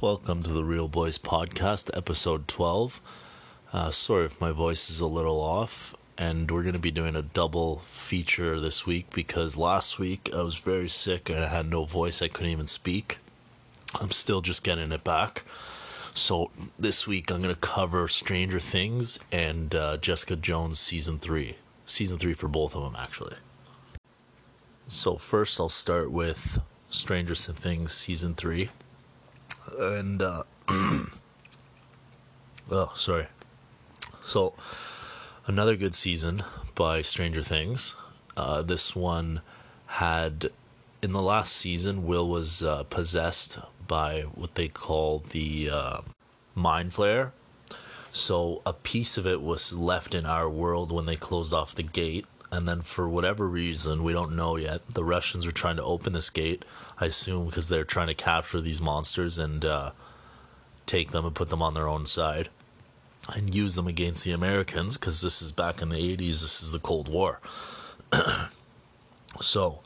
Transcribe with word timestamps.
Welcome 0.00 0.44
to 0.44 0.52
the 0.52 0.62
Reel 0.62 0.86
Boys 0.86 1.18
Podcast, 1.18 1.90
episode 1.92 2.46
12. 2.46 3.00
Uh, 3.72 3.90
sorry 3.90 4.26
if 4.26 4.40
my 4.40 4.52
voice 4.52 4.90
is 4.90 5.00
a 5.00 5.08
little 5.08 5.40
off, 5.40 5.92
and 6.16 6.48
we're 6.48 6.62
going 6.62 6.74
to 6.74 6.78
be 6.78 6.92
doing 6.92 7.16
a 7.16 7.22
double 7.22 7.80
feature 7.80 8.60
this 8.60 8.86
week 8.86 9.10
because 9.12 9.56
last 9.56 9.98
week 9.98 10.30
I 10.32 10.42
was 10.42 10.54
very 10.54 10.88
sick 10.88 11.28
and 11.28 11.40
I 11.40 11.48
had 11.48 11.68
no 11.68 11.84
voice, 11.84 12.22
I 12.22 12.28
couldn't 12.28 12.52
even 12.52 12.68
speak. 12.68 13.18
I'm 14.00 14.12
still 14.12 14.40
just 14.40 14.62
getting 14.62 14.92
it 14.92 15.02
back. 15.02 15.42
So 16.14 16.52
this 16.78 17.08
week 17.08 17.32
I'm 17.32 17.42
going 17.42 17.52
to 17.52 17.60
cover 17.60 18.06
Stranger 18.06 18.60
Things 18.60 19.18
and 19.32 19.74
uh, 19.74 19.96
Jessica 19.96 20.36
Jones 20.36 20.78
season 20.78 21.18
3. 21.18 21.56
Season 21.86 22.20
3 22.20 22.34
for 22.34 22.46
both 22.46 22.76
of 22.76 22.84
them, 22.84 22.94
actually. 22.96 23.34
So, 24.86 25.16
first 25.16 25.58
I'll 25.58 25.68
start 25.68 26.12
with 26.12 26.60
Stranger 26.88 27.34
Things 27.34 27.92
season 27.92 28.36
3 28.36 28.68
and 29.78 30.22
uh, 30.22 30.42
oh, 32.70 32.92
sorry. 32.94 33.26
So, 34.24 34.54
another 35.46 35.76
good 35.76 35.94
season 35.94 36.42
by 36.74 37.02
Stranger 37.02 37.42
Things. 37.42 37.96
Uh, 38.36 38.62
this 38.62 38.94
one 38.94 39.40
had 39.86 40.50
in 41.02 41.12
the 41.12 41.22
last 41.22 41.54
season, 41.54 42.06
Will 42.06 42.28
was 42.28 42.62
uh, 42.62 42.84
possessed 42.84 43.58
by 43.86 44.22
what 44.34 44.54
they 44.54 44.68
call 44.68 45.22
the 45.30 45.70
uh, 45.72 46.00
Mind 46.54 46.92
Flayer. 46.92 47.32
So 48.12 48.62
a 48.66 48.72
piece 48.72 49.16
of 49.16 49.26
it 49.26 49.40
was 49.40 49.72
left 49.72 50.14
in 50.14 50.26
our 50.26 50.48
world 50.48 50.90
when 50.90 51.06
they 51.06 51.16
closed 51.16 51.52
off 51.52 51.74
the 51.74 51.82
gate, 51.82 52.26
and 52.50 52.66
then 52.66 52.80
for 52.80 53.08
whatever 53.08 53.46
reason 53.46 54.02
we 54.02 54.12
don't 54.12 54.34
know 54.34 54.56
yet, 54.56 54.80
the 54.88 55.04
Russians 55.04 55.46
are 55.46 55.52
trying 55.52 55.76
to 55.76 55.84
open 55.84 56.12
this 56.12 56.30
gate. 56.30 56.64
I 56.98 57.06
assume 57.06 57.46
because 57.46 57.68
they're 57.68 57.84
trying 57.84 58.08
to 58.08 58.14
capture 58.14 58.60
these 58.60 58.80
monsters 58.80 59.38
and 59.38 59.64
uh, 59.64 59.92
take 60.86 61.10
them 61.10 61.26
and 61.26 61.34
put 61.34 61.50
them 61.50 61.62
on 61.62 61.74
their 61.74 61.88
own 61.88 62.06
side 62.06 62.48
and 63.34 63.54
use 63.54 63.74
them 63.74 63.86
against 63.86 64.24
the 64.24 64.32
Americans 64.32 64.96
because 64.96 65.20
this 65.20 65.42
is 65.42 65.52
back 65.52 65.82
in 65.82 65.90
the 65.90 66.16
80s, 66.16 66.40
this 66.40 66.62
is 66.62 66.72
the 66.72 66.78
Cold 66.78 67.08
War. 67.08 67.40
so 69.40 69.80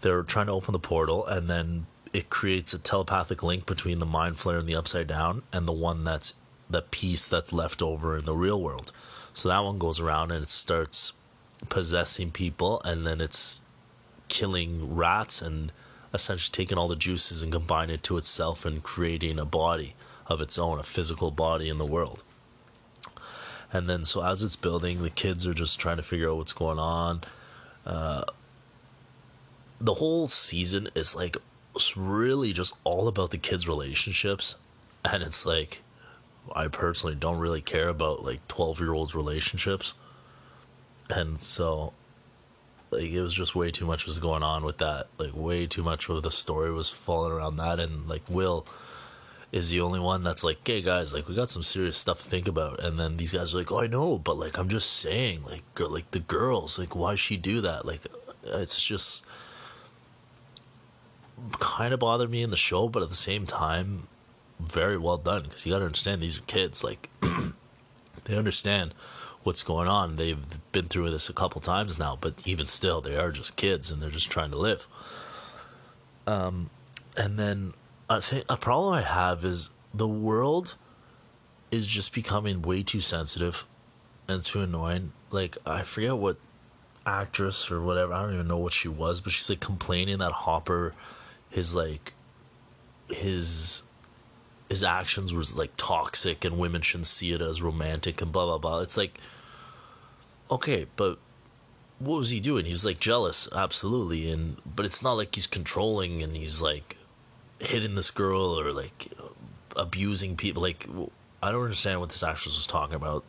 they're 0.00 0.22
trying 0.22 0.46
to 0.46 0.52
open 0.52 0.72
the 0.72 0.78
portal 0.78 1.26
and 1.26 1.50
then 1.50 1.86
it 2.12 2.30
creates 2.30 2.72
a 2.72 2.78
telepathic 2.78 3.42
link 3.42 3.66
between 3.66 3.98
the 3.98 4.06
Mind 4.06 4.36
Flayer 4.36 4.60
and 4.60 4.68
the 4.68 4.76
upside 4.76 5.06
down 5.06 5.42
and 5.52 5.68
the 5.68 5.72
one 5.72 6.04
that's 6.04 6.32
the 6.70 6.82
piece 6.82 7.26
that's 7.26 7.52
left 7.52 7.82
over 7.82 8.16
in 8.16 8.24
the 8.24 8.34
real 8.34 8.60
world. 8.60 8.92
So 9.32 9.48
that 9.48 9.64
one 9.64 9.78
goes 9.78 10.00
around 10.00 10.32
and 10.32 10.44
it 10.44 10.50
starts 10.50 11.12
possessing 11.68 12.30
people 12.30 12.80
and 12.84 13.06
then 13.06 13.20
it's 13.20 13.60
killing 14.28 14.94
rats 14.94 15.42
and 15.42 15.72
essentially 16.14 16.52
taking 16.52 16.78
all 16.78 16.88
the 16.88 16.96
juices 16.96 17.42
and 17.42 17.52
combining 17.52 17.94
it 17.94 18.02
to 18.02 18.16
itself 18.16 18.64
and 18.64 18.82
creating 18.82 19.38
a 19.38 19.44
body 19.44 19.94
of 20.26 20.40
its 20.40 20.58
own, 20.58 20.78
a 20.78 20.82
physical 20.82 21.30
body 21.30 21.68
in 21.68 21.78
the 21.78 21.86
world. 21.86 22.22
And 23.72 23.88
then, 23.88 24.04
so 24.04 24.24
as 24.24 24.42
it's 24.42 24.56
building, 24.56 25.02
the 25.02 25.10
kids 25.10 25.46
are 25.46 25.54
just 25.54 25.78
trying 25.78 25.98
to 25.98 26.02
figure 26.02 26.30
out 26.30 26.38
what's 26.38 26.52
going 26.52 26.78
on. 26.78 27.22
Uh, 27.84 28.24
the 29.80 29.94
whole 29.94 30.26
season 30.26 30.88
is 30.94 31.14
like 31.14 31.36
really 31.96 32.52
just 32.52 32.74
all 32.84 33.08
about 33.08 33.30
the 33.30 33.38
kids' 33.38 33.68
relationships, 33.68 34.56
and 35.04 35.22
it's 35.22 35.46
like 35.46 35.82
I 36.54 36.68
personally 36.68 37.14
don't 37.14 37.38
really 37.38 37.60
care 37.60 37.88
about 37.88 38.24
like 38.24 38.46
twelve 38.48 38.80
year 38.80 38.94
olds' 38.94 39.14
relationships, 39.14 39.94
and 41.10 41.40
so 41.40 41.92
like 42.90 43.10
it 43.10 43.20
was 43.22 43.34
just 43.34 43.54
way 43.54 43.70
too 43.70 43.86
much 43.86 44.06
was 44.06 44.18
going 44.18 44.42
on 44.42 44.64
with 44.64 44.78
that. 44.78 45.08
Like 45.18 45.34
way 45.34 45.66
too 45.66 45.82
much 45.82 46.08
of 46.08 46.22
the 46.22 46.30
story 46.30 46.72
was 46.72 46.88
falling 46.88 47.32
around 47.32 47.56
that, 47.56 47.80
and 47.80 48.08
like 48.08 48.22
Will 48.28 48.66
is 49.52 49.70
the 49.70 49.80
only 49.80 50.00
one 50.00 50.22
that's 50.22 50.44
like, 50.44 50.66
"Hey 50.66 50.82
guys, 50.82 51.12
like 51.12 51.28
we 51.28 51.34
got 51.34 51.50
some 51.50 51.62
serious 51.62 51.98
stuff 51.98 52.22
to 52.22 52.28
think 52.28 52.48
about." 52.48 52.80
And 52.80 52.98
then 52.98 53.16
these 53.16 53.32
guys 53.32 53.54
are 53.54 53.58
like, 53.58 53.72
"Oh, 53.72 53.80
I 53.80 53.86
know, 53.86 54.18
but 54.18 54.38
like 54.38 54.58
I'm 54.58 54.68
just 54.68 54.90
saying, 55.00 55.44
like 55.44 55.64
like 55.78 56.10
the 56.12 56.20
girls, 56.20 56.78
like 56.78 56.96
why 56.96 57.14
she 57.14 57.36
do 57.36 57.60
that? 57.62 57.84
Like 57.86 58.06
it's 58.44 58.82
just 58.82 59.24
kind 61.58 61.94
of 61.94 62.00
bothered 62.00 62.30
me 62.30 62.42
in 62.42 62.50
the 62.50 62.56
show, 62.56 62.88
but 62.88 63.02
at 63.02 63.08
the 63.08 63.14
same 63.14 63.46
time, 63.46 64.08
very 64.60 64.98
well 64.98 65.18
done 65.18 65.44
because 65.44 65.64
you 65.66 65.72
got 65.72 65.80
to 65.80 65.84
understand 65.84 66.22
these 66.22 66.38
are 66.38 66.42
kids. 66.42 66.82
Like 66.82 67.08
they 68.24 68.36
understand 68.36 68.94
what's 69.42 69.62
going 69.62 69.88
on. 69.88 70.16
They've 70.16 70.44
been 70.72 70.86
through 70.86 71.10
this 71.10 71.28
a 71.28 71.32
couple 71.32 71.60
times 71.60 71.98
now, 71.98 72.18
but 72.20 72.46
even 72.46 72.66
still, 72.66 73.00
they 73.00 73.16
are 73.16 73.30
just 73.30 73.56
kids 73.56 73.90
and 73.90 74.02
they're 74.02 74.10
just 74.10 74.30
trying 74.30 74.50
to 74.50 74.58
live. 74.58 74.86
Um, 76.26 76.70
and 77.16 77.38
then 77.38 77.72
I 78.10 78.20
think 78.20 78.44
a 78.48 78.56
problem 78.56 78.94
I 78.94 79.02
have 79.02 79.44
is 79.44 79.70
the 79.94 80.08
world 80.08 80.74
is 81.70 81.86
just 81.86 82.12
becoming 82.12 82.62
way 82.62 82.82
too 82.82 83.00
sensitive 83.00 83.66
and 84.26 84.44
too 84.44 84.60
annoying. 84.60 85.12
Like 85.30 85.56
I 85.66 85.82
forget 85.82 86.16
what 86.16 86.36
actress 87.06 87.70
or 87.70 87.80
whatever. 87.80 88.12
I 88.12 88.22
don't 88.22 88.34
even 88.34 88.48
know 88.48 88.58
what 88.58 88.72
she 88.72 88.88
was, 88.88 89.20
but 89.20 89.32
she's 89.32 89.48
like 89.48 89.60
complaining 89.60 90.18
that 90.18 90.32
Hopper, 90.32 90.94
his 91.50 91.74
like, 91.74 92.12
his 93.08 93.82
his 94.68 94.82
actions 94.82 95.32
was 95.32 95.56
like 95.56 95.70
toxic 95.76 96.44
and 96.44 96.58
women 96.58 96.82
shouldn't 96.82 97.06
see 97.06 97.32
it 97.32 97.40
as 97.40 97.62
romantic 97.62 98.20
and 98.20 98.32
blah 98.32 98.46
blah 98.46 98.58
blah. 98.58 98.80
It's 98.80 98.96
like 98.96 99.18
okay, 100.50 100.86
but 100.96 101.18
what 101.98 102.18
was 102.18 102.30
he 102.30 102.40
doing? 102.40 102.64
He 102.64 102.72
was 102.72 102.84
like 102.84 103.00
jealous, 103.00 103.48
absolutely, 103.54 104.30
and 104.30 104.56
but 104.64 104.86
it's 104.86 105.02
not 105.02 105.14
like 105.14 105.34
he's 105.34 105.46
controlling 105.46 106.22
and 106.22 106.36
he's 106.36 106.62
like 106.62 106.96
hitting 107.58 107.94
this 107.94 108.10
girl 108.10 108.58
or 108.58 108.70
like 108.72 109.08
abusing 109.76 110.36
people. 110.36 110.62
Like 110.62 110.86
I 111.42 111.52
don't 111.52 111.64
understand 111.64 112.00
what 112.00 112.10
this 112.10 112.22
actress 112.22 112.56
was 112.56 112.66
talking 112.66 112.96
about. 112.96 113.24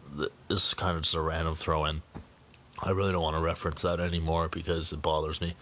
This 0.48 0.68
is 0.68 0.74
kind 0.74 0.96
of 0.96 1.04
just 1.04 1.16
a 1.16 1.22
random 1.22 1.56
throw 1.56 1.86
in. 1.86 2.02
I 2.82 2.92
really 2.92 3.12
don't 3.12 3.24
want 3.24 3.36
to 3.36 3.42
reference 3.42 3.82
that 3.82 4.00
anymore 4.00 4.48
because 4.50 4.94
it 4.94 5.02
bothers 5.02 5.42
me. 5.42 5.56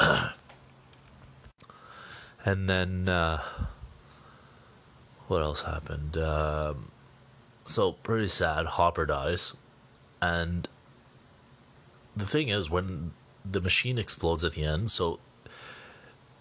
and 2.44 2.68
then 2.68 3.08
uh, 3.08 3.40
what 5.32 5.42
else 5.42 5.62
happened? 5.62 6.18
Um, 6.18 6.90
so 7.64 7.92
pretty 7.92 8.28
sad. 8.28 8.66
Hopper 8.66 9.06
dies, 9.06 9.54
and 10.20 10.68
the 12.14 12.26
thing 12.26 12.50
is, 12.50 12.68
when 12.68 13.12
the 13.42 13.62
machine 13.62 13.98
explodes 13.98 14.44
at 14.44 14.52
the 14.52 14.64
end, 14.64 14.90
so 14.90 15.18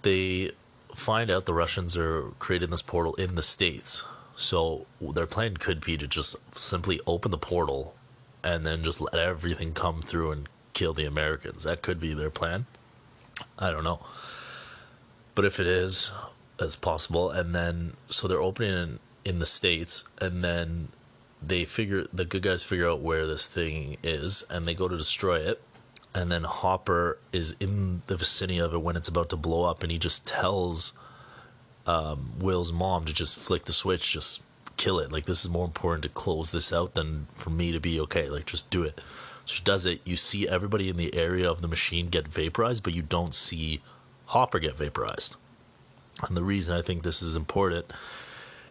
they 0.01 0.51
find 0.93 1.31
out 1.31 1.45
the 1.45 1.53
Russians 1.53 1.95
are 1.95 2.33
creating 2.39 2.69
this 2.69 2.81
portal 2.81 3.15
in 3.15 3.35
the 3.35 3.41
states. 3.41 4.03
So 4.35 4.85
their 4.99 5.25
plan 5.25 5.55
could 5.55 5.79
be 5.79 5.95
to 5.95 6.05
just 6.05 6.35
simply 6.53 6.99
open 7.07 7.31
the 7.31 7.37
portal 7.37 7.95
and 8.43 8.65
then 8.65 8.83
just 8.83 8.99
let 8.99 9.15
everything 9.15 9.73
come 9.73 10.01
through 10.01 10.31
and 10.31 10.49
kill 10.73 10.93
the 10.93 11.05
Americans. 11.05 11.63
That 11.63 11.81
could 11.81 11.99
be 11.99 12.13
their 12.13 12.29
plan. 12.29 12.65
I 13.57 13.71
don't 13.71 13.83
know. 13.83 14.05
But 15.33 15.45
if 15.45 15.59
it 15.59 15.67
is, 15.67 16.11
that's 16.61 16.75
possible. 16.75 17.29
And 17.29 17.53
then, 17.53 17.93
so 18.07 18.27
they're 18.27 18.41
opening 18.41 18.73
in, 18.73 18.99
in 19.25 19.39
the 19.39 19.45
States, 19.45 20.03
and 20.21 20.43
then 20.43 20.89
they 21.41 21.65
figure, 21.65 22.05
the 22.13 22.23
good 22.23 22.43
guys 22.43 22.63
figure 22.63 22.89
out 22.89 23.01
where 23.01 23.25
this 23.25 23.47
thing 23.47 23.97
is, 24.03 24.43
and 24.49 24.67
they 24.67 24.75
go 24.75 24.87
to 24.87 24.95
destroy 24.95 25.39
it. 25.39 25.61
And 26.13 26.31
then 26.31 26.43
Hopper 26.43 27.17
is 27.33 27.55
in 27.59 28.03
the 28.07 28.17
vicinity 28.17 28.59
of 28.59 28.73
it 28.73 28.81
when 28.81 28.95
it's 28.95 29.07
about 29.07 29.29
to 29.29 29.37
blow 29.37 29.63
up, 29.63 29.81
and 29.81 29.91
he 29.91 29.97
just 29.97 30.27
tells 30.27 30.93
um, 31.87 32.33
Will's 32.37 32.71
mom 32.71 33.05
to 33.05 33.13
just 33.13 33.37
flick 33.37 33.65
the 33.65 33.73
switch, 33.73 34.11
just 34.11 34.41
kill 34.77 34.99
it. 34.99 35.11
Like 35.11 35.25
this 35.25 35.43
is 35.43 35.49
more 35.49 35.65
important 35.65 36.03
to 36.03 36.09
close 36.09 36.51
this 36.51 36.71
out 36.71 36.93
than 36.93 37.27
for 37.35 37.49
me 37.49 37.71
to 37.71 37.79
be 37.79 37.99
okay. 38.01 38.29
Like 38.29 38.45
just 38.45 38.69
do 38.69 38.83
it. 38.83 38.99
So 39.45 39.55
she 39.55 39.63
does 39.63 39.85
it. 39.85 40.01
You 40.05 40.15
see 40.15 40.47
everybody 40.47 40.89
in 40.89 40.97
the 40.97 41.15
area 41.15 41.49
of 41.49 41.61
the 41.61 41.67
machine 41.67 42.09
get 42.09 42.27
vaporized, 42.27 42.83
but 42.83 42.93
you 42.93 43.01
don't 43.01 43.33
see 43.33 43.81
Hopper 44.25 44.59
get 44.59 44.77
vaporized. 44.77 45.37
And 46.27 46.37
the 46.37 46.43
reason 46.43 46.75
I 46.75 46.81
think 46.81 47.03
this 47.03 47.21
is 47.21 47.35
important 47.35 47.91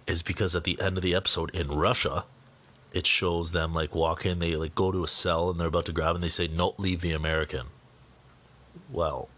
is 0.06 0.22
because 0.22 0.54
at 0.54 0.64
the 0.64 0.80
end 0.80 0.96
of 0.96 1.02
the 1.02 1.14
episode 1.14 1.54
in 1.54 1.68
Russia, 1.68 2.24
it 2.92 3.06
shows 3.06 3.52
them 3.52 3.72
like 3.72 3.94
walking, 3.94 4.38
they 4.38 4.56
like 4.56 4.74
go 4.74 4.90
to 4.92 5.04
a 5.04 5.08
cell 5.08 5.50
and 5.50 5.58
they're 5.58 5.68
about 5.68 5.86
to 5.86 5.92
grab 5.92 6.14
and 6.14 6.24
they 6.24 6.28
say, 6.28 6.48
No, 6.48 6.74
leave 6.78 7.00
the 7.00 7.12
American. 7.12 7.66
Well, 8.90 9.28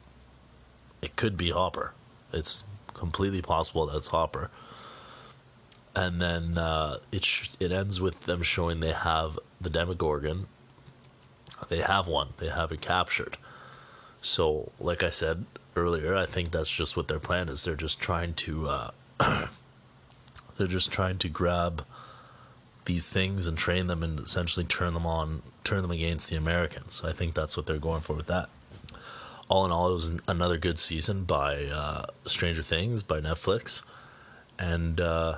it 1.00 1.16
could 1.16 1.37
be 1.37 1.50
Hopper. 1.50 1.93
It's 2.32 2.62
completely 2.94 3.43
possible 3.43 3.87
that's 3.87 4.08
Hopper. 4.08 4.50
And 5.94 6.22
then 6.22 6.56
uh, 6.56 6.98
it 7.10 7.25
sh- 7.25 7.50
it 7.60 7.70
ends 7.70 8.00
with 8.00 8.25
them 8.25 8.43
showing 8.43 8.81
they 8.81 8.93
have 8.93 9.38
the 9.60 9.69
Demogorgon. 9.69 10.46
They 11.69 11.81
have 11.81 12.08
one. 12.08 12.31
They 12.38 12.48
have 12.48 12.72
it 12.72 12.81
captured. 12.81 13.37
So, 14.22 14.72
like 14.81 15.02
I 15.02 15.10
said 15.10 15.44
earlier, 15.76 16.14
I 16.16 16.26
think 16.26 16.50
that's 16.50 16.70
just 16.70 16.96
what 16.96 17.08
their 17.08 17.19
plan 17.19 17.48
is. 17.48 17.64
They're 17.64 17.74
just 17.74 18.00
trying 18.00 18.34
to 18.34 18.69
uh, 18.69 18.90
they're 20.56 20.66
just 20.66 20.90
trying 20.90 21.19
to 21.19 21.28
grab 21.28 21.84
these 22.84 23.08
things 23.08 23.46
and 23.46 23.56
train 23.56 23.86
them 23.86 24.02
and 24.02 24.19
essentially 24.19 24.64
turn 24.64 24.94
them 24.94 25.06
on, 25.06 25.42
turn 25.64 25.82
them 25.82 25.90
against 25.90 26.28
the 26.28 26.36
Americans. 26.36 27.02
I 27.04 27.12
think 27.12 27.34
that's 27.34 27.56
what 27.56 27.66
they're 27.66 27.78
going 27.78 28.00
for 28.00 28.14
with 28.14 28.26
that 28.26 28.48
all 29.52 29.66
in 29.66 29.70
all, 29.70 29.90
it 29.90 29.92
was 29.92 30.14
another 30.28 30.56
good 30.56 30.78
season 30.78 31.24
by 31.24 31.64
uh, 31.66 32.06
Stranger 32.24 32.62
Things 32.62 33.02
by 33.02 33.20
Netflix, 33.20 33.82
and 34.58 34.98
uh, 34.98 35.36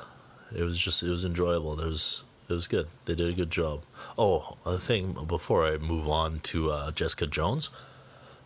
it 0.54 0.62
was 0.62 0.78
just 0.78 1.02
it 1.02 1.10
was 1.10 1.24
enjoyable. 1.24 1.74
There 1.74 1.88
was 1.88 2.22
it 2.48 2.52
was 2.52 2.68
good. 2.68 2.86
They 3.06 3.16
did 3.16 3.28
a 3.28 3.32
good 3.32 3.50
job. 3.50 3.82
Oh, 4.16 4.56
a 4.64 4.78
thing 4.78 5.16
before 5.26 5.66
I 5.66 5.78
move 5.78 6.08
on 6.08 6.38
to 6.44 6.70
uh, 6.70 6.92
Jessica 6.92 7.26
Jones, 7.26 7.70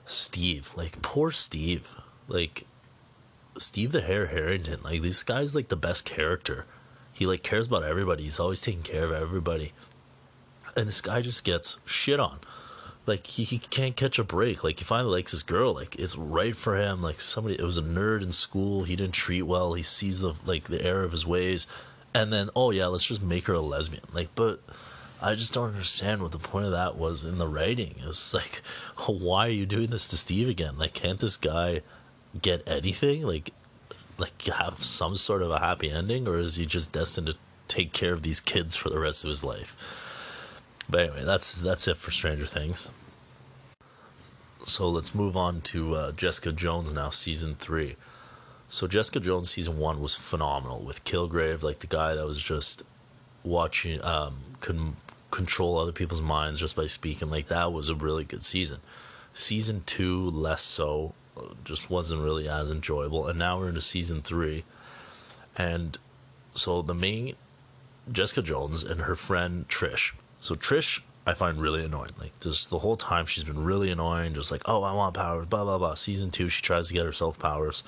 Steve, 0.09 0.73
like 0.77 1.01
poor 1.03 1.31
Steve, 1.31 1.89
like 2.27 2.67
Steve 3.59 3.93
the 3.93 4.01
Hair 4.01 4.27
Harrington, 4.27 4.81
like 4.83 5.03
this 5.03 5.23
guy's 5.23 5.55
like 5.55 5.69
the 5.69 5.77
best 5.77 6.05
character. 6.05 6.67
He 7.13 7.27
like 7.27 7.43
cares 7.43 7.67
about 7.67 7.85
everybody. 7.85 8.25
He's 8.25 8.41
always 8.41 8.61
taking 8.61 8.83
care 8.83 9.05
of 9.05 9.13
everybody, 9.13 9.73
and 10.77 10.89
this 10.89 11.01
guy 11.01 11.23
just 11.23 11.45
gets 11.45 11.79
shit 11.85 12.21
on. 12.21 12.41
Like 13.07 13.27
he, 13.27 13.45
he 13.45 13.59
can't 13.59 13.97
catch 13.97 14.19
a 14.19 14.25
break. 14.25 14.63
Like 14.63 14.79
he 14.79 14.85
finally 14.85 15.13
likes 15.13 15.31
his 15.31 15.43
girl. 15.43 15.75
Like 15.75 15.97
it's 15.97 16.17
right 16.17 16.55
for 16.55 16.77
him. 16.77 17.01
Like 17.01 17.21
somebody, 17.21 17.57
it 17.59 17.65
was 17.65 17.79
a 17.79 17.83
nerd 17.83 18.23
in 18.23 18.33
school. 18.33 18.85
He 18.85 18.97
didn't 18.97 19.15
treat 19.15 19.43
well. 19.43 19.73
He 19.73 19.83
sees 19.83 20.21
the 20.21 20.35
like 20.45 20.65
the 20.65 20.85
error 20.85 21.05
of 21.05 21.13
his 21.13 21.27
ways 21.27 21.67
and 22.15 22.33
then 22.33 22.51
oh 22.57 22.71
yeah 22.71 22.87
let's 22.87 23.05
just 23.05 23.23
make 23.23 23.47
her 23.47 23.55
a 23.55 23.61
lesbian 23.61 24.03
like 24.13 24.29
but 24.35 24.61
i 25.20 25.35
just 25.35 25.53
don't 25.53 25.70
understand 25.70 26.23
what 26.23 26.32
the 26.32 26.38
point 26.38 26.67
of 26.67 26.73
that 26.73 26.97
was 26.97 27.25
in 27.25 27.38
the 27.38 27.49
writing. 27.49 27.94
It 28.00 28.06
was 28.06 28.35
like 28.35 28.62
why 29.06 29.49
are 29.49 29.53
you 29.53 29.67
doing 29.67 29.91
this 29.91 30.06
to 30.09 30.17
steve 30.17 30.49
again? 30.49 30.79
Like 30.79 30.94
can't 30.94 31.20
this 31.20 31.37
guy 31.37 31.82
get 32.41 32.62
anything? 32.67 33.23
Like 33.23 33.53
like 34.19 34.41
have 34.43 34.82
some 34.82 35.17
sort 35.17 35.43
of 35.43 35.50
a 35.50 35.59
happy 35.59 35.91
ending 35.91 36.26
or 36.26 36.38
is 36.38 36.56
he 36.56 36.67
just 36.67 36.93
destined 36.93 37.29
to 37.29 37.37
take 37.69 37.93
care 37.93 38.12
of 38.12 38.23
these 38.23 38.41
kids 38.41 38.75
for 38.75 38.91
the 38.91 38.99
rest 38.99 39.25
of 39.25 39.31
his 39.31 39.44
life? 39.44 39.76
But 40.88 41.00
anyway 41.00 41.25
that's 41.25 41.55
that's 41.55 41.88
it 41.88 41.97
for 41.97 42.11
stranger 42.11 42.47
things. 42.47 42.88
So 44.67 44.88
let's 44.88 45.14
move 45.14 45.37
on 45.37 45.61
to 45.62 45.94
uh, 45.94 46.12
jessica 46.12 46.53
jones 46.53 46.94
now 46.94 47.11
season 47.11 47.55
three. 47.55 47.97
So 48.69 48.87
Jessica 48.87 49.19
Jones 49.19 49.50
season 49.50 49.79
one 49.79 50.00
was 50.00 50.14
phenomenal 50.14 50.82
with 50.82 51.05
Kilgrave, 51.05 51.62
like 51.62 51.79
the 51.79 51.87
guy 51.87 52.14
that 52.14 52.26
was 52.26 52.41
just 52.41 52.82
watching, 53.43 54.05
um, 54.05 54.41
can 54.61 54.97
control 55.31 55.79
other 55.79 55.93
people's 55.93 56.23
minds 56.23 56.61
just 56.61 56.77
by 56.77 56.87
speaking. 56.87 57.31
Like 57.31 57.49
that 57.49 57.73
was 57.73 57.89
a 57.89 57.95
really 57.95 58.25
good 58.25 58.45
season. 58.45 58.81
Season 59.35 59.83
two, 59.87 60.31
less 60.31 60.63
so, 60.63 61.15
uh, 61.37 61.55
just 61.65 61.91
wasn't 61.91 62.23
really 62.23 62.49
as 62.49 62.71
enjoyable. 62.71 63.27
And 63.27 63.39
now 63.39 63.59
we're 63.59 63.69
into 63.69 63.81
season 63.81 64.23
three, 64.23 64.65
and 65.57 65.97
so 66.55 66.83
the 66.83 66.95
main 66.95 67.35
Jessica 68.11 68.43
Jones 68.43 68.83
and 68.83 69.03
her 69.03 69.17
friend 69.17 69.69
Trish. 69.69 70.13
So 70.39 70.55
Trish, 70.55 71.01
I 71.27 71.35
find 71.35 71.61
really 71.61 71.85
annoying. 71.85 72.13
Like 72.19 72.41
this 72.41 72.67
the 72.67 72.81
whole 72.81 72.97
time 72.97 73.27
she's 73.27 73.45
been 73.45 73.63
really 73.65 73.91
annoying, 73.91 74.35
just 74.35 74.51
like, 74.51 74.63
oh, 74.67 74.83
I 74.83 74.93
want 74.93 75.15
powers, 75.15 75.47
blah 75.47 75.65
blah 75.65 75.79
blah. 75.79 75.95
Season 75.95 76.31
two, 76.31 76.49
she 76.49 76.63
tries 76.63 76.89
to 76.89 76.95
get 76.95 77.05
herself 77.05 77.39
powers 77.39 77.83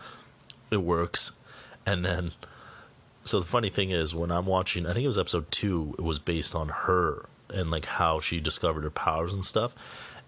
it 0.71 0.83
works. 0.83 1.33
And 1.87 2.05
then, 2.05 2.33
so 3.25 3.41
the 3.41 3.47
funny 3.47 3.69
thing 3.69 3.91
is, 3.91 4.15
when 4.15 4.31
I'm 4.31 4.47
watching, 4.47 4.87
I 4.87 4.93
think 4.93 5.05
it 5.05 5.09
was 5.09 5.19
episode 5.19 5.51
two, 5.51 5.95
it 5.99 6.03
was 6.03 6.19
based 6.19 6.55
on 6.55 6.69
her 6.69 7.27
and 7.53 7.71
like 7.71 7.85
how 7.85 8.21
she 8.21 8.41
discovered 8.41 8.85
her 8.85 8.91
powers 8.91 9.33
and 9.33 9.45
stuff. 9.45 9.75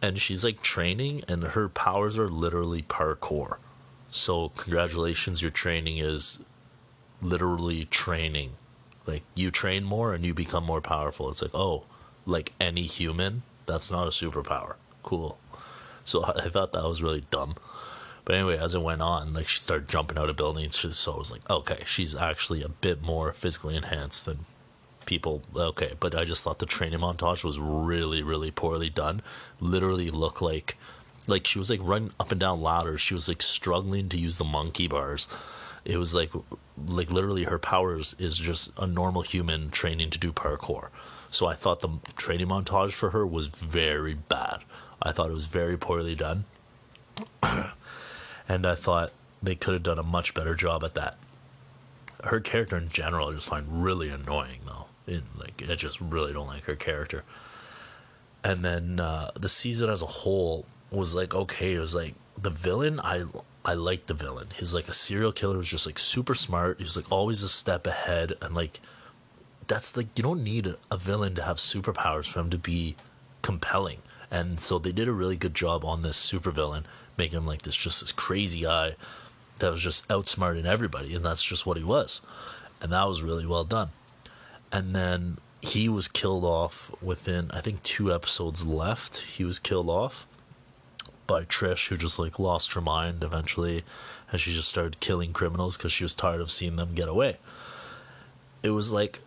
And 0.01 0.21
she's 0.21 0.43
like 0.43 0.63
training, 0.63 1.23
and 1.29 1.45
her 1.45 1.69
powers 1.69 2.19
are 2.19 2.29
literally 2.29 2.83
parkour. 2.83 3.59
So, 4.11 4.51
congratulations, 4.57 5.41
your 5.41 5.53
training 5.53 5.99
is 5.99 6.41
literally 7.21 7.85
training. 7.87 8.53
Like, 9.07 9.23
you 9.35 9.51
train 9.51 9.85
more 9.85 10.13
and 10.13 10.25
you 10.25 10.35
become 10.35 10.65
more 10.65 10.81
powerful. 10.81 11.31
It's 11.31 11.41
like, 11.41 11.55
oh, 11.55 11.85
like 12.27 12.53
any 12.61 12.83
human, 12.83 13.43
that's 13.65 13.91
not 13.91 14.09
a 14.09 14.11
superpower. 14.11 14.75
Cool. 15.03 15.39
So, 16.05 16.25
I 16.25 16.49
thought 16.49 16.73
that 16.73 16.83
was 16.85 17.03
really 17.03 17.25
dumb. 17.31 17.55
But 18.25 18.37
anyway, 18.37 18.59
as 18.59 18.75
it 18.75 18.83
went 18.83 19.03
on, 19.03 19.35
like 19.35 19.49
she 19.49 19.59
started 19.59 19.89
jumping 19.89 20.19
out 20.19 20.31
of 20.31 20.37
buildings. 20.37 20.79
So 20.97 21.15
I 21.15 21.19
was 21.19 21.31
like, 21.31 21.49
okay, 21.51 21.83
she's 21.87 22.15
actually 22.15 22.63
a 22.63 22.69
bit 22.69 23.03
more 23.03 23.33
physically 23.33 23.77
enhanced 23.77 24.25
than 24.25 24.47
people. 25.07 25.43
Okay, 25.55 25.95
but 25.99 26.15
I 26.15 26.25
just 26.25 26.45
thought 26.45 26.59
the 26.59 26.67
training 26.67 27.01
montage 27.01 27.43
was 27.43 27.59
really, 27.59 28.23
really 28.23 28.51
poorly 28.51 28.91
done. 28.91 29.23
Literally 29.61 30.11
looked 30.11 30.41
like, 30.41 30.77
like 31.27 31.47
she 31.47 31.59
was 31.59 31.71
like 31.71 31.81
running 31.83 32.13
up 32.21 32.31
and 32.31 32.41
down 32.41 32.63
ladders. 32.63 33.01
She 33.01 33.15
was 33.15 33.29
like 33.29 33.43
struggling 33.43 34.09
to 34.11 34.19
use 34.19 34.39
the 34.39 34.45
monkey 34.45 34.87
bars. 34.87 35.27
It 35.85 35.97
was 35.97 36.15
like, 36.15 36.31
like 36.87 37.11
literally 37.11 37.45
her 37.45 37.59
powers 37.59 38.15
is 38.21 38.39
just 38.39 38.71
a 38.79 38.87
normal 38.87 39.23
human 39.23 39.71
training 39.71 40.11
to 40.11 40.19
do 40.19 40.33
parkour. 40.33 40.91
So 41.31 41.47
I 41.47 41.55
thought 41.55 41.81
the 41.81 41.89
training 42.17 42.49
montage 42.49 42.93
for 42.93 43.11
her 43.11 43.27
was 43.27 43.49
very 43.49 44.15
bad. 44.15 44.59
I 45.01 45.11
thought 45.11 45.31
it 45.31 45.35
was 45.35 45.47
very 45.47 45.77
poorly 45.77 46.15
done. 46.15 46.45
and 48.53 48.67
I 48.67 48.75
thought 48.75 49.13
they 49.43 49.55
could 49.55 49.73
have 49.73 49.83
done 49.83 49.99
a 49.99 50.03
much 50.03 50.35
better 50.35 50.55
job 50.55 50.85
at 50.85 50.95
that. 50.95 51.17
Her 52.23 52.39
character 52.39 52.77
in 52.77 52.91
general, 52.91 53.31
I 53.31 53.33
just 53.33 53.49
find 53.49 53.83
really 53.83 54.11
annoying 54.11 54.61
though. 54.67 54.87
In 55.07 55.23
like, 55.39 55.63
I 55.69 55.75
just 55.75 55.99
really 56.03 56.35
don't 56.35 56.47
like 56.47 56.65
her 56.65 56.77
character. 56.77 57.25
And 58.45 58.63
then 58.63 59.01
uh, 59.01 59.31
the 59.41 59.49
season 59.49 59.89
as 59.89 60.03
a 60.03 60.07
whole 60.07 60.67
was 60.91 61.15
like 61.15 61.35
okay. 61.35 61.73
It 61.75 61.79
was 61.79 61.95
like 61.95 62.15
the 62.41 62.51
villain. 62.51 63.01
I 63.01 63.25
I 63.65 63.73
liked 63.73 64.09
the 64.09 64.15
villain. 64.15 64.49
He's 64.55 64.75
like 64.75 64.89
a 64.89 64.95
serial 64.95 65.33
killer. 65.33 65.55
Who's 65.55 65.71
just 65.71 65.87
like 65.87 65.99
super 65.99 66.35
smart. 66.35 66.77
He 66.77 66.85
was 66.85 66.97
like 66.97 67.11
always 67.11 67.43
a 67.43 67.49
step 67.49 67.87
ahead, 67.87 68.35
and 68.43 68.55
like 68.55 68.81
that's 69.67 69.97
like 69.97 70.09
you 70.15 70.23
don't 70.23 70.45
need 70.45 70.75
a 70.91 70.97
villain 70.99 71.35
to 71.37 71.43
have 71.43 71.57
superpowers 71.57 72.27
for 72.27 72.41
him 72.41 72.51
to 72.51 72.59
be 72.59 72.97
compelling. 73.41 74.03
And 74.33 74.61
so 74.61 74.79
they 74.79 74.93
did 74.93 75.09
a 75.09 75.13
really 75.13 75.37
good 75.37 75.55
job 75.55 75.85
on 75.85 76.01
this 76.01 76.19
supervillain 76.19 76.85
making 77.19 77.37
him 77.37 77.47
like 77.47 77.63
this 77.63 77.77
just 77.77 78.01
this 78.01 78.13
crazy 78.13 78.63
guy 78.63 78.97
that 79.59 79.71
was 79.71 79.83
just 79.83 80.09
outsmarting 80.09 80.65
everybody, 80.65 81.15
and 81.15 81.25
that's 81.25 81.43
just 81.43 81.67
what 81.67 81.77
he 81.77 81.85
was, 81.85 82.23
and 82.81 82.91
that 82.93 83.07
was 83.07 83.23
really 83.23 83.45
well 83.45 83.65
done. 83.65 83.91
And 84.73 84.97
then 84.97 85.37
he 85.61 85.87
was 85.89 86.09
killed 86.09 86.45
off 86.45 86.91
within 87.03 87.51
I 87.51 87.61
think 87.61 87.83
two 87.83 88.13
episodes 88.13 88.67
left. 88.67 89.21
He 89.21 89.45
was 89.45 89.59
killed 89.59 89.91
off 89.91 90.27
by 91.27 91.45
Trish, 91.45 91.89
who 91.89 91.99
just 91.99 92.19
like 92.19 92.39
lost 92.39 92.73
her 92.73 92.81
mind 92.81 93.23
eventually, 93.23 93.85
and 94.31 94.41
she 94.41 94.55
just 94.55 94.69
started 94.71 94.99
killing 94.99 95.35
criminals 95.35 95.77
because 95.77 95.93
she 95.93 96.05
was 96.05 96.15
tired 96.15 96.41
of 96.41 96.51
seeing 96.51 96.77
them 96.77 96.95
get 96.95 97.09
away. 97.09 97.37
It 98.63 98.71
was 98.71 98.93
like 98.93 99.21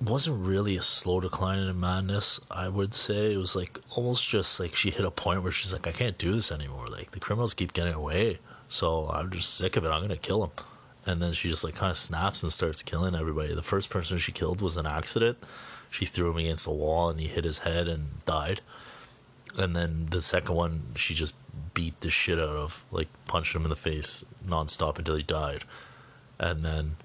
wasn't 0.00 0.46
really 0.46 0.76
a 0.76 0.82
slow 0.82 1.20
decline 1.20 1.58
in 1.58 1.80
madness. 1.80 2.40
I 2.50 2.68
would 2.68 2.94
say 2.94 3.32
it 3.32 3.38
was 3.38 3.54
like 3.56 3.78
almost 3.90 4.28
just 4.28 4.58
like 4.58 4.74
she 4.74 4.90
hit 4.90 5.04
a 5.04 5.10
point 5.10 5.42
where 5.42 5.52
she's 5.52 5.72
like, 5.72 5.86
I 5.86 5.92
can't 5.92 6.18
do 6.18 6.32
this 6.32 6.50
anymore. 6.50 6.86
Like 6.86 7.12
the 7.12 7.20
criminals 7.20 7.54
keep 7.54 7.72
getting 7.72 7.94
away, 7.94 8.38
so 8.68 9.08
I'm 9.08 9.30
just 9.30 9.56
sick 9.56 9.76
of 9.76 9.84
it. 9.84 9.88
I'm 9.88 10.02
gonna 10.02 10.16
kill 10.16 10.40
them. 10.40 10.50
And 11.06 11.22
then 11.22 11.32
she 11.32 11.48
just 11.48 11.64
like 11.64 11.74
kind 11.74 11.90
of 11.90 11.98
snaps 11.98 12.42
and 12.42 12.52
starts 12.52 12.82
killing 12.82 13.14
everybody. 13.14 13.54
The 13.54 13.62
first 13.62 13.90
person 13.90 14.18
she 14.18 14.32
killed 14.32 14.60
was 14.60 14.76
an 14.76 14.86
accident. 14.86 15.38
She 15.90 16.06
threw 16.06 16.30
him 16.30 16.38
against 16.38 16.64
the 16.64 16.72
wall 16.72 17.10
and 17.10 17.20
he 17.20 17.26
hit 17.26 17.44
his 17.44 17.58
head 17.58 17.88
and 17.88 18.24
died. 18.24 18.60
And 19.56 19.76
then 19.76 20.08
the 20.10 20.22
second 20.22 20.54
one, 20.54 20.82
she 20.96 21.14
just 21.14 21.36
beat 21.74 22.00
the 22.00 22.10
shit 22.10 22.38
out 22.38 22.48
of, 22.48 22.84
like 22.90 23.08
punched 23.26 23.54
him 23.54 23.62
in 23.64 23.70
the 23.70 23.76
face 23.76 24.24
nonstop 24.46 24.98
until 24.98 25.14
he 25.14 25.22
died. 25.22 25.64
And 26.38 26.64
then 26.64 26.96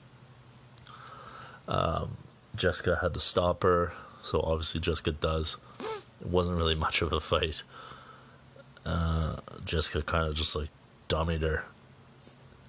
um, 1.67 2.17
Jessica 2.55 2.99
had 3.01 3.13
to 3.13 3.19
stop 3.19 3.63
her, 3.63 3.93
so 4.23 4.41
obviously 4.41 4.81
Jessica 4.81 5.11
does. 5.11 5.57
It 6.21 6.27
wasn't 6.27 6.57
really 6.57 6.75
much 6.75 7.01
of 7.01 7.13
a 7.13 7.19
fight. 7.19 7.63
Uh, 8.85 9.37
Jessica 9.65 10.01
kind 10.01 10.27
of 10.27 10.35
just 10.35 10.55
like 10.55 10.69
dummied 11.07 11.41
her. 11.41 11.65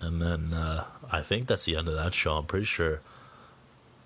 And 0.00 0.20
then 0.20 0.52
uh, 0.52 0.84
I 1.10 1.22
think 1.22 1.46
that's 1.46 1.64
the 1.64 1.76
end 1.76 1.88
of 1.88 1.94
that 1.94 2.14
show. 2.14 2.34
I'm 2.34 2.46
pretty 2.46 2.66
sure 2.66 3.00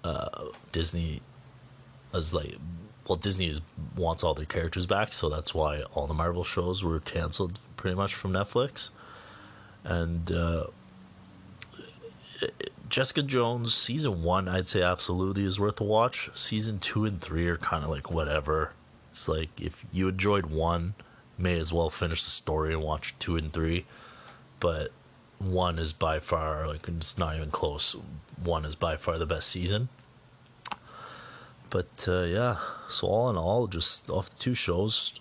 uh, 0.03 0.47
Disney 0.73 1.21
is 2.13 2.35
like, 2.35 2.57
well, 3.07 3.17
Disney 3.17 3.49
is, 3.49 3.61
wants 3.97 4.25
all 4.25 4.35
their 4.35 4.45
characters 4.45 4.87
back, 4.87 5.13
so 5.13 5.29
that's 5.29 5.55
why 5.55 5.83
all 5.95 6.07
the 6.07 6.15
Marvel 6.15 6.45
shows 6.45 6.83
were 6.83 7.01
canceled 7.01 7.59
pretty 7.77 7.97
much 7.97 8.15
from 8.15 8.33
Netflix. 8.33 8.91
And 9.85 10.31
uh, 10.33 10.67
it, 12.41 12.73
Jessica 12.95 13.25
Jones 13.25 13.75
season 13.75 14.23
one, 14.23 14.47
I'd 14.47 14.69
say 14.69 14.81
absolutely 14.81 15.43
is 15.43 15.59
worth 15.59 15.81
a 15.81 15.85
watch. 15.85 16.31
Season 16.33 16.79
two 16.79 17.05
and 17.05 17.21
three 17.21 17.49
are 17.49 17.57
kind 17.57 17.83
of 17.83 17.91
like 17.91 18.13
whatever. 18.13 18.71
It's 19.11 19.27
like 19.27 19.49
if 19.61 19.85
you 19.93 20.07
enjoyed 20.07 20.47
one, 20.47 20.95
may 21.37 21.59
as 21.59 21.73
well 21.73 21.91
finish 21.91 22.23
the 22.23 22.31
story 22.31 22.73
and 22.73 22.81
watch 22.81 23.13
two 23.19 23.37
and 23.37 23.53
three. 23.53 23.85
But 24.61 24.93
one 25.41 25.81
is 25.81 25.93
by 25.93 26.21
far 26.21 26.69
like 26.69 26.87
it's 26.87 27.19
not 27.19 27.35
even 27.35 27.51
close. 27.51 27.97
One 28.41 28.65
is 28.65 28.77
by 28.77 28.97
far 28.97 29.19
the 29.19 29.27
best 29.27 29.49
season. 29.49 29.89
But 31.71 32.07
uh, 32.07 32.23
yeah, 32.23 32.59
so 32.89 33.09
all 33.09 33.29
in 33.29 33.37
all, 33.37 33.67
just 33.67 34.09
off 34.09 34.31
the 34.31 34.39
two 34.39 34.55
shows, 34.55 35.19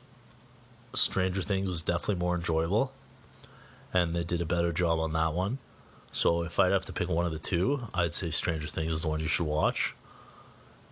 Stranger 0.94 1.42
Things 1.42 1.70
was 1.70 1.82
definitely 1.82 2.22
more 2.24 2.36
enjoyable, 2.36 2.94
and 3.92 4.14
they 4.14 4.24
did 4.24 4.42
a 4.42 4.46
better 4.46 4.72
job 4.72 5.00
on 5.00 5.14
that 5.14 5.34
one. 5.34 5.58
So 6.14 6.44
if 6.44 6.60
I'd 6.60 6.72
have 6.72 6.86
to 6.86 6.94
pick 6.94 7.10
one 7.10 7.26
of 7.26 7.32
the 7.32 7.40
two, 7.40 7.82
I'd 7.94 8.14
say 8.14 8.30
Stranger 8.30 8.68
Things 8.68 8.92
is 8.92 9.02
the 9.02 9.08
one 9.08 9.20
you 9.20 9.28
should 9.28 9.48
watch. 9.48 9.96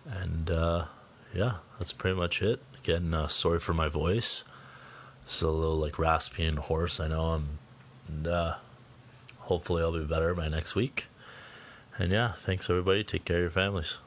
And 0.04 0.50
uh, 0.50 0.86
yeah, 1.32 1.58
that's 1.78 1.92
pretty 1.92 2.18
much 2.18 2.42
it. 2.42 2.60
Again, 2.82 3.14
uh, 3.14 3.28
sorry 3.28 3.60
for 3.60 3.72
my 3.72 3.88
voice. 3.88 4.42
It's 5.22 5.40
a 5.40 5.48
little 5.48 5.76
like 5.76 5.98
raspy 5.98 6.44
and 6.44 6.58
hoarse. 6.58 6.98
I 6.98 7.06
know 7.06 7.22
I'm, 7.22 7.58
and 8.08 8.26
uh, 8.26 8.56
hopefully 9.38 9.80
I'll 9.80 9.92
be 9.92 10.04
better 10.04 10.34
by 10.34 10.48
next 10.48 10.74
week. 10.74 11.06
And 11.96 12.10
yeah, 12.10 12.32
thanks 12.40 12.68
everybody. 12.68 13.04
Take 13.04 13.24
care 13.24 13.36
of 13.36 13.42
your 13.42 13.50
families. 13.50 13.98